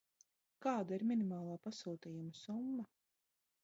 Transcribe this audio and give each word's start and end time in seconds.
Kāda 0.65 0.95
ir 0.97 1.05
minimālā 1.11 1.59
pasūtījuma 1.69 2.37
summa? 2.43 2.89